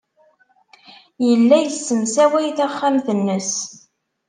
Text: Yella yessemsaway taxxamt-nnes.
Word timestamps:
Yella 1.27 1.57
yessemsaway 1.59 2.47
taxxamt-nnes. 2.57 3.51